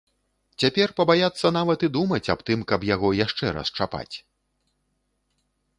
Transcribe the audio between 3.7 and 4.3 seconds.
чапаць.